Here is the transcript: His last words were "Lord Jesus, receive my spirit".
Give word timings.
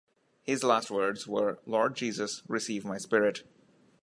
His 0.41 0.63
last 0.63 0.89
words 0.89 1.27
were 1.27 1.59
"Lord 1.67 1.95
Jesus, 1.95 2.41
receive 2.47 2.83
my 2.83 2.97
spirit". 2.97 3.43